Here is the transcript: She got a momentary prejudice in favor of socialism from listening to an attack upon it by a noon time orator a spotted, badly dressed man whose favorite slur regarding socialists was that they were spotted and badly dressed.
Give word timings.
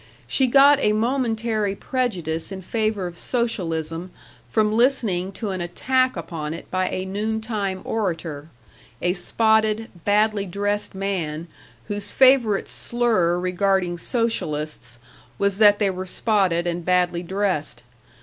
She 0.25 0.47
got 0.47 0.79
a 0.79 0.93
momentary 0.93 1.75
prejudice 1.75 2.51
in 2.51 2.63
favor 2.63 3.05
of 3.05 3.15
socialism 3.19 4.09
from 4.49 4.73
listening 4.73 5.31
to 5.33 5.51
an 5.51 5.61
attack 5.61 6.17
upon 6.17 6.55
it 6.55 6.71
by 6.71 6.87
a 6.89 7.05
noon 7.05 7.39
time 7.39 7.81
orator 7.85 8.49
a 8.99 9.13
spotted, 9.13 9.91
badly 10.03 10.47
dressed 10.47 10.95
man 10.95 11.47
whose 11.85 12.09
favorite 12.09 12.67
slur 12.67 13.37
regarding 13.37 13.99
socialists 13.99 14.97
was 15.37 15.59
that 15.59 15.77
they 15.77 15.91
were 15.91 16.07
spotted 16.07 16.65
and 16.65 16.83
badly 16.83 17.21
dressed. 17.21 17.83